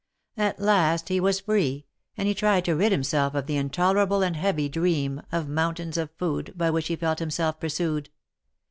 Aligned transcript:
At 0.37 0.59
last 0.59 1.09
he 1.09 1.19
was 1.19 1.41
free, 1.41 1.85
and 2.17 2.27
he 2.27 2.33
tried 2.33 2.65
to 2.65 2.75
rid 2.75 2.91
himself 2.91 3.35
of 3.35 3.45
the 3.45 3.55
intolerable 3.55 4.23
and 4.23 4.35
heavy 4.35 4.67
dream, 4.67 5.21
of 5.31 5.47
mountains 5.47 5.95
of 5.95 6.09
food, 6.17 6.53
by 6.57 6.71
which 6.71 6.87
he 6.87 6.95
felt 6.95 7.19
himself 7.19 7.59
pursued. 7.59 8.09